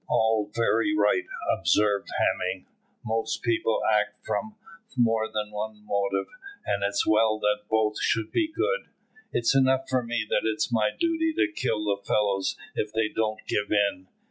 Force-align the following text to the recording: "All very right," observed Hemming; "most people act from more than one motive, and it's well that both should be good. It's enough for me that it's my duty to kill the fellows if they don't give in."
"All 0.09 0.49
very 0.55 0.97
right," 0.97 1.25
observed 1.59 2.07
Hemming; 2.17 2.65
"most 3.05 3.43
people 3.43 3.81
act 3.87 4.25
from 4.25 4.55
more 4.97 5.27
than 5.31 5.51
one 5.51 5.85
motive, 5.85 6.25
and 6.65 6.81
it's 6.83 7.05
well 7.05 7.37
that 7.37 7.67
both 7.69 8.01
should 8.01 8.31
be 8.31 8.51
good. 8.51 8.89
It's 9.31 9.53
enough 9.55 9.85
for 9.87 10.01
me 10.01 10.25
that 10.27 10.41
it's 10.43 10.71
my 10.73 10.89
duty 10.99 11.33
to 11.33 11.51
kill 11.55 11.83
the 11.85 12.01
fellows 12.03 12.57
if 12.73 12.91
they 12.91 13.09
don't 13.09 13.45
give 13.47 13.67
in." 13.71 14.07